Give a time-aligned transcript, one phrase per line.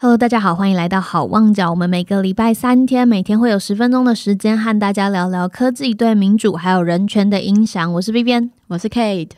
[0.00, 1.70] Hello，大家好，欢迎来到好望角。
[1.70, 7.92] 我们每个礼拜三天，每天会有十分钟的时间和大家聊聊科技对民主还有人权的影响。
[7.94, 9.30] 我是 B B，我是 Kate。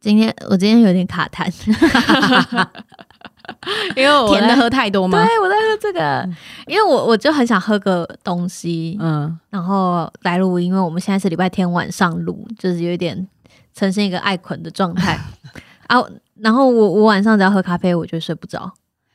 [0.00, 1.48] 今天我今天有点卡痰
[3.94, 5.24] 因为我甜的喝太多吗？
[5.24, 6.28] 对，我在喝这个，
[6.66, 13.28] 因为我我就很想喝个东西，嗯，然后来录，因为我们现在是礼拜天晚上录，就是有一点
[13.74, 15.18] 呈现一个爱捆的状态
[15.88, 16.02] 啊。
[16.36, 18.72] 然后我我晚上只要喝咖啡，我就睡不着。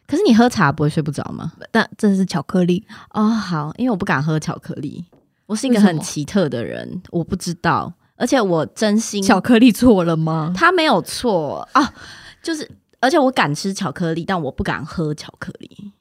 [0.08, 1.52] 可是你喝茶不会睡不着吗？
[1.72, 5.04] 但这是巧克力哦，好，因为我不敢喝巧克力，
[5.46, 10.54] 我是一个很奇特的人，我不知道，而且我真心巧克力错了吗？
[10.56, 11.94] 他没有错啊，
[12.42, 12.70] 就是
[13.02, 15.92] 而且我敢吃巧克力，但我不敢喝巧克力，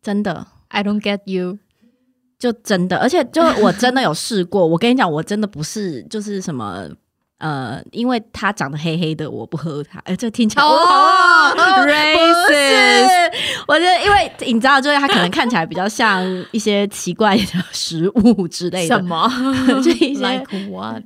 [0.00, 0.46] 真的。
[0.68, 1.58] I don't get you。
[2.38, 4.66] 就真的，而且就我真的有试过。
[4.66, 6.88] 我跟你讲，我真的不是就是什么
[7.42, 9.98] 呃，因为它长得黑黑的，我不喝它。
[10.04, 11.88] 哎、这听起来哦不
[12.52, 12.54] 是，
[13.66, 19.28] 我觉得因为你知道，就是它可能看起来比较像一些奇怪的食物之类的，什么？
[19.82, 21.02] 就一些 like what？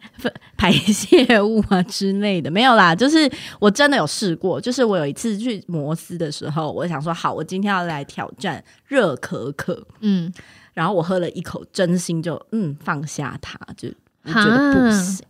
[0.59, 2.95] 排泄物啊之类的，没有啦。
[2.95, 10.31] 就是我真的有试过，就是我有一次去摩斯的时候，我想说好，我今天要来挑战热可可，嗯，
[10.75, 13.89] 然后我喝了一口，真心就嗯放下它，就
[14.25, 15.25] 我觉得不行。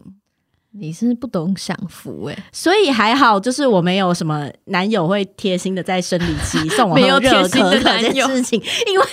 [0.78, 9.06] 你是不懂享福哎、所以还好，就是我没有什么男友会贴心的在生理期 送我没有喝热可可这的事情，因为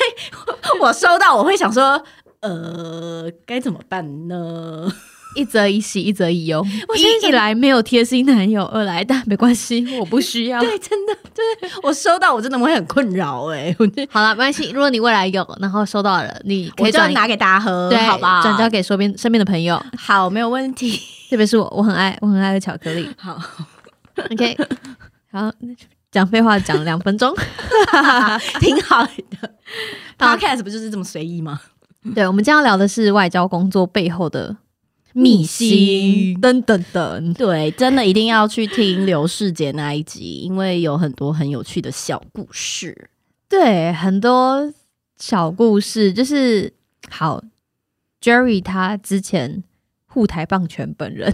[0.81, 2.03] 我收到我会想说，
[2.41, 4.91] 呃，该怎么办呢？
[5.35, 6.65] 一则以喜，一则以忧。
[6.87, 10.59] 我一一来没有贴心男友，二来但没关系， 我不需要。
[10.61, 13.75] 对，真的就是我收到，我真的会很困扰哎、
[14.09, 14.69] 好了，没关系。
[14.71, 18.41] 如果你未来有，然后收到了，你可以转就拿给大家喝，对，好吧？
[18.41, 20.99] 转交给身边身边的朋友，好，没有问题。
[21.29, 23.09] 特别是我，我很爱，我很爱的巧克力。
[23.17, 23.35] 好
[24.31, 24.55] ，OK，
[25.31, 25.51] 好，
[26.11, 27.33] 讲废话讲两分钟。
[28.59, 29.51] 挺好的。
[30.19, 31.59] 好 Podcast 不就是这么随意吗？
[32.13, 34.55] 对，我们今天要聊的是外交工作背后的
[35.13, 37.33] 秘辛，等等等。
[37.35, 43.09] 对，真的一定要去听刘世杰那一集，因为有很多很有趣的小故事。
[43.47, 44.73] 对，很多
[45.17, 46.73] 小故事，就是
[47.09, 47.43] 好
[48.21, 49.63] ，Jerry 他之前
[50.07, 51.33] 护台棒权本人，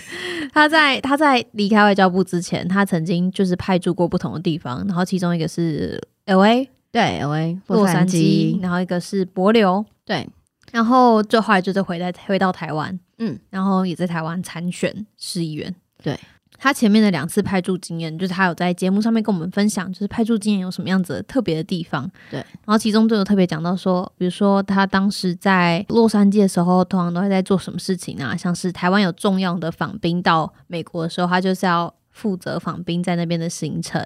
[0.52, 7.58] 他在他在离开外交部之前，他曾经就是派驻过不同的地方，然后其中一个是 L A 对，L.A.
[7.66, 10.26] 洛杉矶，然后一个是帛琉，对，
[10.72, 15.74] 然后最后来就是回来回到台湾，嗯，然后也在台湾参选市议员。
[16.02, 16.18] 对
[16.60, 22.10] 他前面的两次派驻经验，就是他有在节目上面跟我们分享，就是派驻经验有什么样子的特别的地方。
[22.32, 28.36] 对，然后其中就有特别讲到说，比如说他当时在洛杉矶的时候，通常都会在做什么事情啊？
[28.36, 34.04] 像是台湾有重要的访宾到美国的时候，他就是要负责访宾在那边的行程，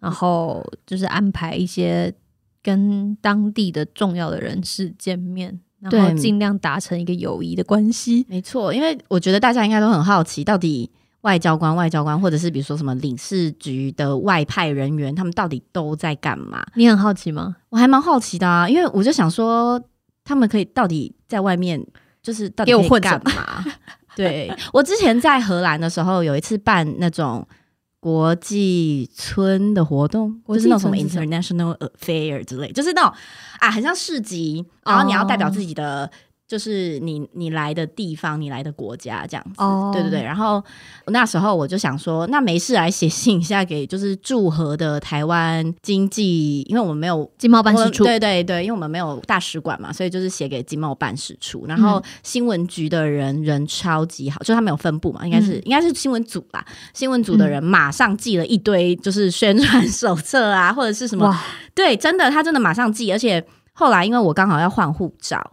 [0.00, 2.12] 然后就是安排一些
[2.64, 5.60] 跟当地的重要的人士见面，
[5.90, 8.24] 然后对尽量达成一个友谊的关系。
[8.28, 10.90] 没错，因为我觉得大家应该都很好奇，到底
[11.22, 16.64] 外交官、外交官，或者是比如说什么领事局的外派人员，他们到底都在干嘛？
[16.74, 17.56] 你很好奇吗？
[17.70, 19.82] 我还蛮好奇的啊，因为我就想说，
[20.24, 21.84] 他们可以到底在外面，
[22.22, 23.64] 就是到底可以给我混干嘛？
[24.16, 27.46] 对我之前在荷兰的时候，有一次办那种
[28.06, 33.12] 国际村的活动，就是那种什么 international affair 之类，就是那种
[33.58, 36.08] 啊，很像市集，然后你要代表自己的。
[36.48, 40.22] 就是你你来的地方，你来的国家这样子，哦对对对。
[40.22, 40.62] 然后
[41.06, 51.66] 那时候我就想说，那没事来写信一下给就是驻河的台湾经济，因为我们没有经贸办事处我对对对，因为我们没有大使馆嘛，所以就是写给经贸办事处。
[51.66, 56.64] 然后新闻局的人人超级好，就他们有分部嘛，应该是、嗯应该是新闻组吧。
[56.94, 61.42] 新闻组的人马上寄了一堆就是宣传手册啊，或者是什么，哇，
[61.74, 65.44] 对，真的他真的马上寄，而且后来因为我刚好要换护照。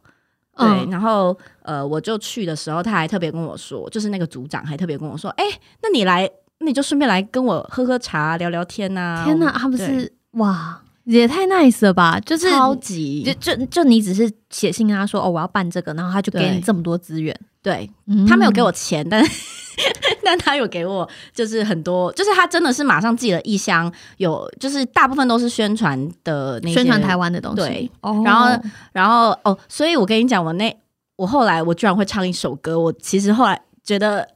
[0.55, 5.43] 对，嗯然后呃，我就去的时候，他还特别跟我说，就是那个组长还特别跟我说，哎、
[5.81, 6.29] 那你来，
[6.59, 12.19] 那你就顺便来跟我喝喝茶、聊聊天呐、天哪，他们是哇，也太 nice 了吧！
[12.19, 17.37] 就是超级就就就你只是写信跟他说哦，我要办这个，然后他就给你这么多资源。
[17.61, 19.23] 对，嗯他没有给我钱，但
[20.33, 27.57] 但他有给我，就是很多，就是他真的是马上寄了一箱，有就是大部分都是宣传的那些宣传台，湾的东西。
[27.57, 28.49] 对，哦然后
[28.93, 30.75] 然后哦，所以我跟你讲，我那
[31.17, 34.27] 我后来我居然会唱一首歌，我其实后来觉得。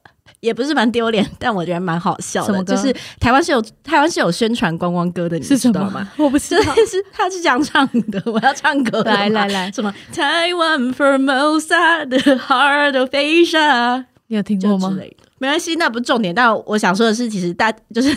[0.42, 2.64] 也不是蛮丢脸，但我觉得蛮好笑的。
[2.64, 6.08] 就是台湾是有台湾是有宣传观光歌的，你知道吗？？
[6.16, 6.64] 我不知道。
[6.76, 14.90] 就是他是这样唱的，我要唱歌来来来，什么台湾 Formosa the heart of Asia，你有听过吗？
[14.90, 15.27] 之类的。
[15.39, 16.34] 没关系，那不是重点。
[16.34, 18.16] 但我想说的是，其实大 就是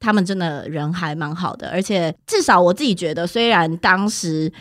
[0.00, 4.52] 他们真的人还蛮好的，而且至少我自己觉得，虽然当时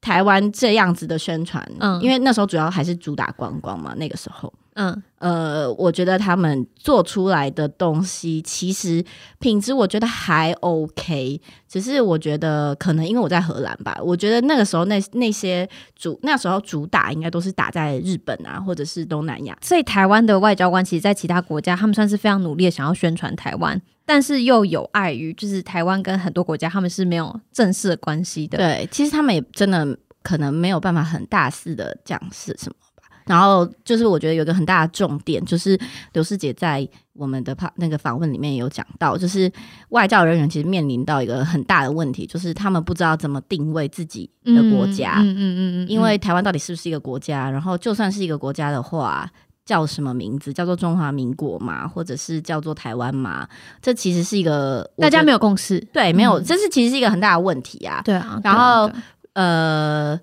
[0.00, 4.52] 台湾这样子的宣传，嗯因为那时候主要还是主打观光嘛，那个时候。
[4.74, 9.04] 嗯，呃，我觉得他们做出来的东西其实
[9.38, 19.56] 品质我觉得还 OK，只是我觉得可能因为我在荷兰吧，我觉得那个时候那那些主那时候主打应该都是打在日本啊，或者是东南亚。
[19.62, 28.58] 所以台湾的外交官其实，在其他国家，他们算是非常努力的想要宣传台湾，但是又有碍于就是台湾跟很多国家他们是没有正式的关系的。
[28.58, 32.93] 对，其实他们也真的可能没有办法很大肆的讲是什么吧。
[33.24, 35.78] 然后就是我觉得有一个很大的重点，就是
[36.12, 39.50] 刘师姐在我们的那个访问里面也有讲到，就是
[39.90, 47.50] 外教人员其实面临到一个很大的问题，就是他们不知道怎么定位自己的国家，嗯嗯嗯嗯，因为台湾到底是不是一个国家？
[47.50, 49.30] 然后就算是一个国家的话。
[49.66, 50.52] 叫什么名字？
[50.52, 53.48] 叫做中华民国嘛，或者是叫做台湾嘛？
[53.80, 55.80] 这其实是一个大家没有共识。
[55.90, 58.02] 对没有，嗯这是其实是一个很大的问题啊。
[58.04, 58.90] 对啊，然后
[59.32, 60.20] 呃，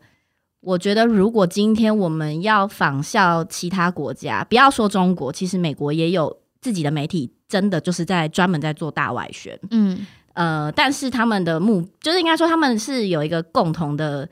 [0.61, 9.59] 我觉得如果今天我们要仿效其他国家，不要说中国，其实美国也有自己的媒体，真的就是在专门在做大外宣。
[9.71, 14.29] 嗯呃，但是他们的目，就是应该说他们是有一个共同的。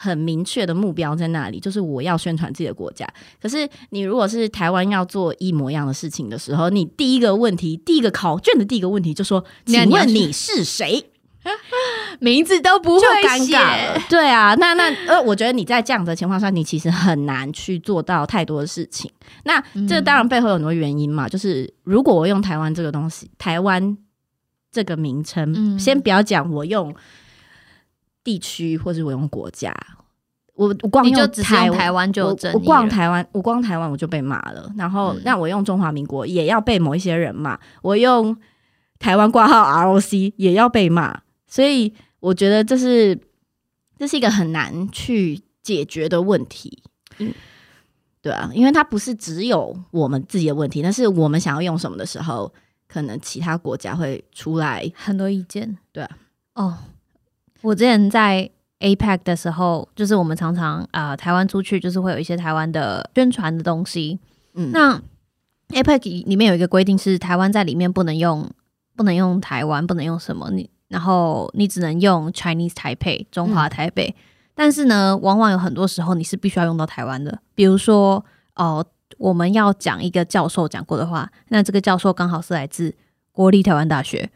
[0.00, 3.04] 很明确的目标在那里，就是我要宣传自己的国家。
[3.42, 11.04] 可是你如果是台湾要做一模一样的事情的时候，你第一个问题，第一个考卷的第一个问题就说：“请问你是谁？”
[12.20, 14.08] 名字都不会尴写尬。
[14.08, 19.10] 对啊，那那呃，我觉得你在这样的情况下，你其实很难去做到太多的事情。
[19.44, 23.96] 那这当然背后有很多原因嘛，就是如果我用台湾这个东西，台湾
[24.72, 26.94] 这个名称，嗯先不要讲我用
[28.24, 29.74] 地区或者我用国家，
[30.54, 34.70] 我我光就只是用台湾就有我光台湾，我光台湾我就被骂了。
[34.76, 38.36] 然后，嗯那我用中华民国也要被某一些人骂，我用
[38.98, 41.20] 台湾挂号 ROC 也要被骂。
[41.48, 43.18] 所以，我觉得这是
[43.98, 46.82] 这是一个很难去解决的问题。
[47.18, 47.32] 嗯，
[48.22, 52.52] 对啊，因为它不是只有我们自己的问题，但是我们想要用什么的时候，
[52.86, 54.88] 可能其他国家会出来。
[54.94, 55.76] 很多意见。
[55.90, 56.18] 对啊，
[56.54, 56.78] 哦，
[57.62, 58.48] 我之前在
[58.80, 64.18] APEC 的时候，就是我们常常啊、呃台湾出去就是会有一些台湾的宣传的东西。
[64.54, 65.02] 嗯，那
[65.70, 68.48] APEC 里面有一个规定是，台湾在里面不能用，
[68.94, 74.14] 不能用台湾，不能用什么你，然后你只能用 Chinese Taipei 中华台北。
[74.54, 78.24] 但是呢，往往有很多时候你是必须要用到台湾的，比如说
[78.56, 78.84] 哦、
[79.18, 82.92] 我们要讲一个教授讲过的话，那这个教授刚好是来自
[83.30, 84.28] 国立台湾大学，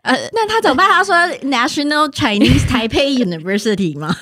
[0.00, 0.88] 呃，那他怎么办？
[0.88, 4.16] 他说 National Chinese Taipei University 吗？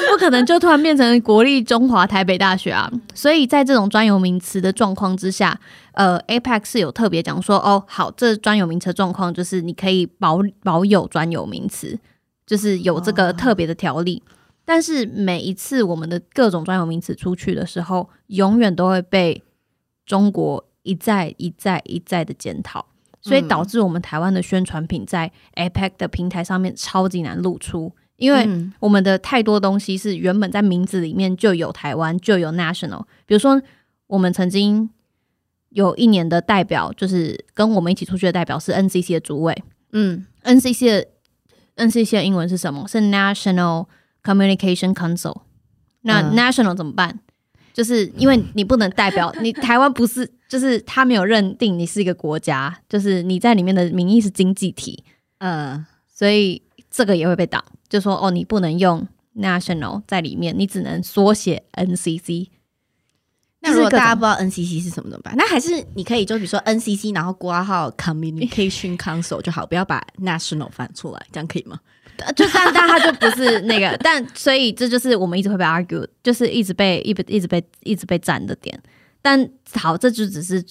[0.00, 2.90] 不可能就突然变成国立中华台北大学啊！
[3.14, 5.58] 所以在这种专有名词的状况之下，
[5.92, 11.98] 呃，APEC 是有特别讲说，哦，好，这专有名词的状况就是你可以保保有专有名词，
[12.46, 14.22] 就是有这个特别的条例。
[14.64, 19.42] 但是每一次我们的各种专有名词出去的时候，永远都会被
[20.06, 22.86] 中国一再一再一再的检讨，
[23.20, 27.92] 所以导致我们台湾的宣传品在 APEC 的平台上面超级难露出，
[28.22, 33.02] 因为嗯我们的太多东西是原本在名字里面就有台湾，就有 national。
[33.26, 33.60] 比如说，
[34.06, 34.88] 我们曾经
[35.70, 39.62] 有一年的代表，就是跟我们一起出去的代表是 NCC 的主委。
[39.92, 41.06] 嗯 NCC 的
[41.76, 42.86] NCC 的英文是什么？
[42.86, 43.86] 是 National
[44.22, 45.42] Communication Council。
[46.02, 47.18] 那嗯 national 怎么办？
[47.72, 55.02] 就是因为你不能代表 你台湾不是，就是他没有认定你是一个国家，就是你在里面的名义是经济体。
[55.38, 56.62] 嗯所以
[56.92, 62.48] 这个也会被挡，就说哦，你不能用 national 在里面，你只能缩写 NCC。
[63.60, 65.34] 那如果大家不知道 NCC 是什么怎么办？
[65.36, 71.80] 那还是你可以就比如说 NCC，然后挂号 Communication Council 就好，不要把 National 翻出来，这样可以吗？
[72.18, 78.78] 呃就但但他就不是那个， 但所以这就是我们一直会被 argue，就是一直被一直一直被一直被占的点。
[79.22, 80.62] 但好，这就只是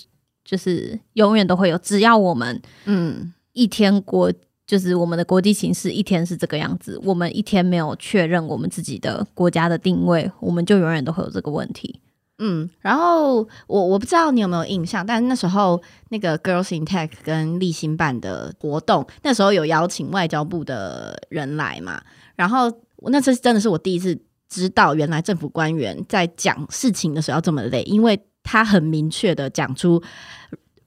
[0.46, 4.32] 就是永远都会有，只要我们嗯一天国
[4.72, 12.00] 就是我们的国际形势一天是这个样子，我们一天没有确认我们自己的国家的定位，我们就永远都会有这个问题。
[12.38, 12.70] 嗯。
[12.80, 22.01] 然后我我不知道你有没有印象，但那时候那个 Girls in Tech 跟立新办的活动，那时候有邀请外交部的人来嘛，
[22.38, 22.72] 然后
[23.08, 30.01] 那次真的是我第一次知道，原来政府官员在讲事情的时候要这么累，因为他很明确的讲出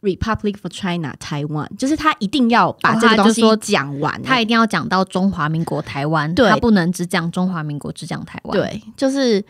[0.04, 6.49] Republic for China Taiwan，就是他一定要把哦这个东西他就说讲完、他一定要讲到中华民国台湾，对。
[6.49, 9.44] 他不能只讲中华民国，只讲台湾。，对，就是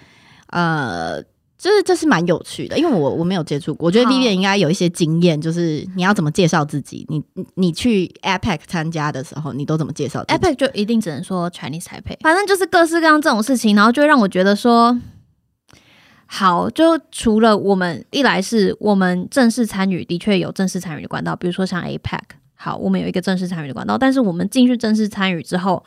[0.48, 1.22] 呃，
[1.58, 4.12] 就是这是蛮有趣的，因为我我没有接触过，我觉得好。
[4.12, 14.96] Vivian 应该有一些经验，就是你要怎么介绍自己，你你你去 APEC 参加的时候，你都怎么介绍自己？Epic 就一定只能说 Chinese 台配，反正就是各式各样这种事情，然后就让我觉得说，
[16.36, 22.20] 好，就除了我们一来是我们正式参与，的确有正式参与的管道，比如说像 APEC，
[22.54, 25.84] 好，我们有一个正式参与的管道，但是我们进去正式参与之后，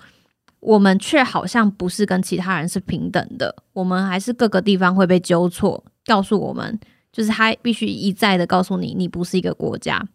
[0.61, 6.79] 我们却好像不是跟其他人是平等的，我们还是各个地方会被纠错，告诉我们，
[7.11, 10.07] 就是他必须一再的告诉你，你不是一个国家，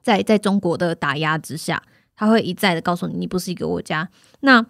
[0.00, 1.82] 在在中国的打压之下。
[2.14, 4.08] 他会一再的告诉你，你不是一个国家。
[4.40, 4.64] 那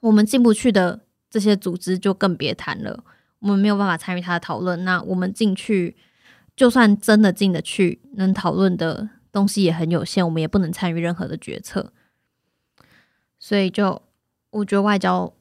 [0.00, 3.02] 我们进不去的这些组织就更别谈了，
[3.40, 4.84] 我们没有办法参与他的讨论。
[4.84, 5.96] 那我们进去，
[6.56, 11.92] 就算真的进得去，能讨论的东西也很有限，我们也不能参与任何的决策。
[13.38, 14.00] 所以就
[14.50, 15.32] 我觉得外交，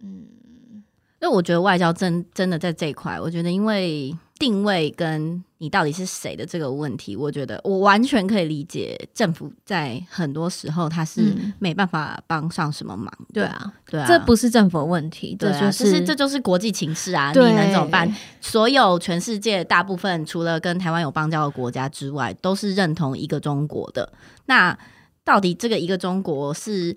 [0.00, 0.84] 嗯，
[1.20, 13.34] 因为我觉得外交真真的在这一块，我觉得因为定位跟你到底是谁的这个问题，我觉得我完全可以理解政府在很多时候他是嗯没办法帮上什么忙的。
[13.34, 18.14] 对啊，对啊，这不是政府的问题，对啊，这就这是这就是国际情势啊，你能怎么办？
[18.40, 24.12] 所有全世界大部分除了跟台湾有邦交的国家之外，都是认同一个中国的。
[24.46, 24.78] 那
[25.24, 26.96] 到底这个一个中国是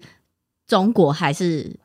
[0.68, 1.75] 中国还是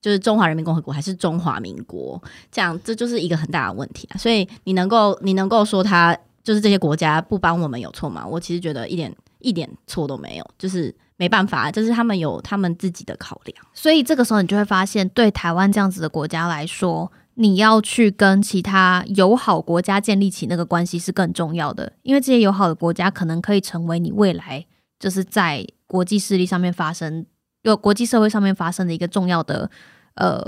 [0.00, 2.22] 就是中华人民共和国还是中华民国？
[2.50, 4.16] 这样这就是一个很大的问题啊。
[4.16, 8.26] 所以你能够你能够说他就是这些国家不帮我们有错吗？
[8.26, 13.66] 我其实觉得一点一点错都没有，就是没办法，就是他们有他们自己的考量。
[13.74, 24.64] 所以这个时候你就会发现，对台湾这样子的国家来说，你要去跟其他友好国家建立起那个关系是更重要的，因为这些友好的国家可能可以成为你未来
[24.98, 27.24] 就是在国际势力上面发生，
[27.62, 29.70] 有国际社会上面发生的一个重要的
[30.14, 30.42] 呃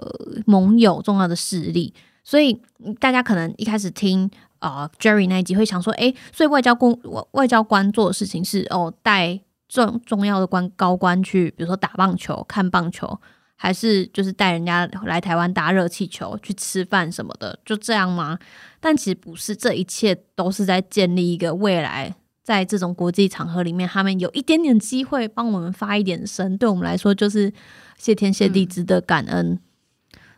[0.47, 1.93] 盟友、重要的势力。
[2.25, 2.61] 所以
[3.01, 6.97] 大家可能一开始听啊、呃 Jerry 那一集会想说，诶，所以外交公
[7.33, 13.21] 外交官做的事情是哦带重重要的官高官去，比如说打棒球、看棒球，
[13.57, 18.39] 还是就是带人家来台湾打热气球、去吃饭什么的，就这样吗？
[18.79, 22.15] 但其实不是，这一切都是在建立一个未来。
[22.43, 27.53] 在这种国际场合里面，他们有一点点机会帮我们发一点声，对我们来说就是
[27.97, 29.59] 谢天谢地，值得感恩。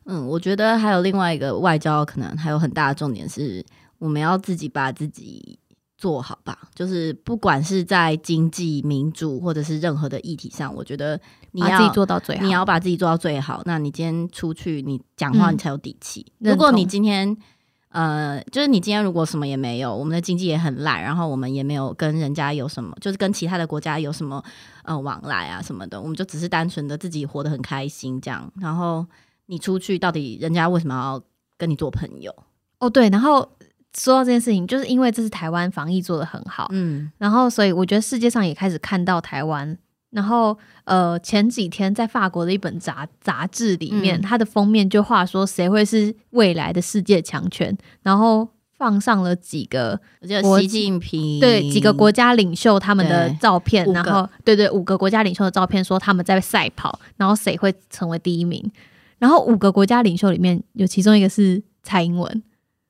[0.05, 3.65] 嗯，我觉得还有另外一个外交，可能还有很大的重点是，
[3.99, 5.59] 我们要自己把自己
[5.97, 6.59] 做好吧。
[6.75, 11.19] 就是不管是在经济、民主，或者是任何的议题上，我觉得
[11.53, 12.45] 你要自己做到最好。
[12.45, 13.63] 你要把自己做到最好。
[13.65, 16.31] 那你今天出去，你讲话嗯你才有底气。
[16.39, 17.35] 认如果你今天
[17.95, 24.43] 呃，就是你今天如果什么也没有，我们的经济也很烂，然后我们也没有跟人家有什么，就是跟其他的国家有什么
[24.83, 28.53] 呃往来啊什么的，我们就只是单纯的自己活得很开心这样。
[28.61, 29.07] 然后
[29.47, 31.23] 你出去，到底人家为什么要
[31.57, 32.35] 跟你做朋友？
[32.81, 33.49] 哦，对，然后
[33.97, 39.79] 说到这件事情，就是因为这是台湾防疫做的很好，嗯，然后所以我觉得世界上也开始看到台湾。
[40.15, 58.71] 然后呃，前几天在法国的一本杂杂志里面，嗯它的封面就画说谁会是未来的世界强权，然后放上了几个我记得习近平对几个国家领袖他们的照片，然后对对五个国家领袖的照片，说他们在赛跑，然后谁会成为第一名。
[59.19, 62.43] 然后五个国家领袖里面有其中一个是蔡英文，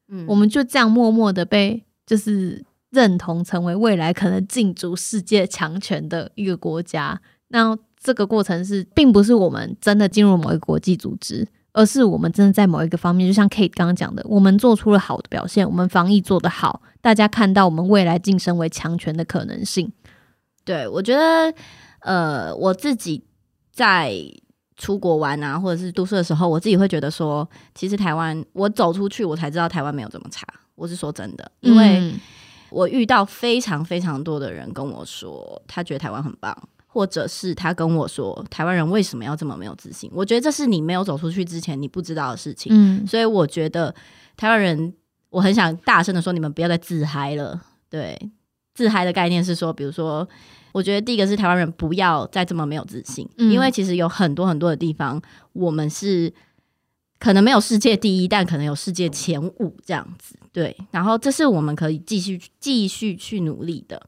[0.08, 2.62] 嗯我们就这样默默的被就是
[2.94, 7.20] 认同成为未来可能竞逐世界强权的一个国家。
[7.48, 19.90] 那这个过程是，并不是我们真的进入某一个国际组织，而是我们真的在某一个方面，就像 Kate 刚刚讲的，我们做出了好的表现，我们防疫做得好，大家看到我们未来晋升为强权的可能性。
[20.64, 21.54] 对，我觉得
[22.00, 23.22] 呃，我自己
[23.72, 24.14] 在
[24.76, 30.46] 出国玩啊，或者是读书的时候，我自己会觉得说，其实台湾，我走出去，我才知道台湾没有这么差。
[30.74, 32.12] 我是说真的，因为
[32.74, 36.56] 我遇到非常非常多的人跟我说，他觉得台湾很棒。
[36.86, 40.08] 或者是他跟我说，台湾人为什么要这么没有自信？
[40.14, 42.70] 我觉得这是你没有走出去之前你不知道的事情。
[42.72, 43.92] 嗯所以我觉得
[44.36, 44.94] 台湾人，
[45.30, 47.60] 我很想大声的说，你们不要再自嗨了。
[47.90, 48.16] 对，
[48.74, 50.28] 自嗨的概念是说，比如说，
[50.70, 55.20] 我觉得第一个是台湾人不要再这么没有自信，嗯因为其实有很多很多的地方，
[55.52, 56.32] 我们是
[57.18, 60.36] 可能没有世界第一，但可能有世界前五这样子。
[60.52, 64.00] 对，然后这是我们可以继续继续去努力的。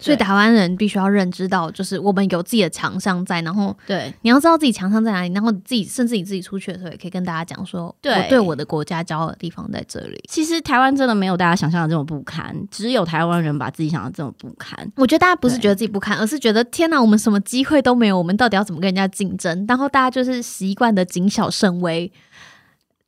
[0.00, 10.22] 所以台湾人必须要认知到，就是我们有自己的强项在，然后对你要知道自己强项在哪里，然后自己甚至你自己出去的时候，也可以跟大家讲说，对我对我的国家骄傲的地方在这里。
[10.28, 14.88] 其实台湾真的没有大家想象的这么不堪，只有台湾人把自己想的这么不堪。
[14.94, 19.64] 我觉得大家不是觉得自己不堪，而是觉得天哪，我们什么机会都没有，我们到底要怎么跟人家竞争？
[19.66, 22.12] 然后大家就是习惯的谨小慎微。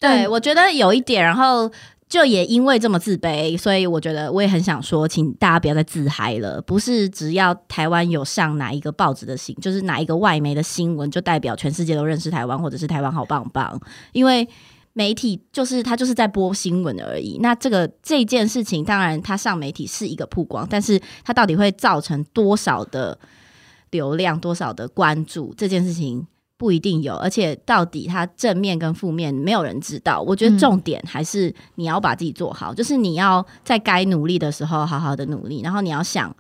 [0.00, 1.71] 对，我觉得有一点，然后
[2.09, 6.61] 就也因为这么自卑，所以我觉得我也很想说，请大家不要再自嗨了。
[6.62, 13.78] 不是只要台湾有上哪一个报纸的新，就是哪一个外媒的新闻，就代表全世界都认识台湾，或者是台湾好棒棒。
[14.12, 14.49] 因为
[14.95, 17.38] 媒体就是他就是在播新闻而已。
[17.42, 23.19] 那这个这件事情，当然他上媒体是一个曝光，但是他到底会造成多少的
[23.90, 26.26] 流量、多少的关注，这件事情。
[26.61, 30.21] 不一定有，而且到底它正面跟负面，没有人知道。
[30.21, 36.37] 我觉得重点还是你要把自己做好，就是你要在该努力的时候好好的努力，然后你要想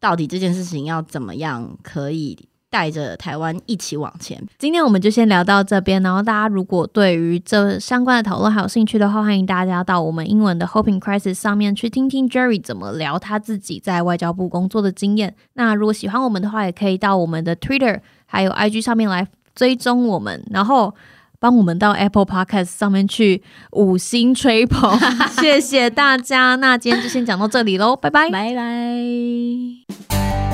[0.00, 4.42] 到底这件事情要怎么样可以带着台湾一起往前。
[4.58, 15.36] 今天我们就先聊到这边，然后大家如果对于这相关的讨论还有兴趣的话，欢迎大家到我们英文的 Hoping Crisis 上面去听听 Jerry 怎么聊他自己在外交部工作的经验。
[15.52, 19.28] 那如果喜欢我们的话，也可以到我们的 Twitter 还有 IG 上面来。
[19.58, 20.94] 追踪我们，然后
[21.40, 24.96] 帮我们到 Apple Podcast 上面去五星吹捧，
[25.40, 26.54] 谢谢大家。
[26.54, 30.47] 那今天就先讲到这里喽，拜拜，拜拜。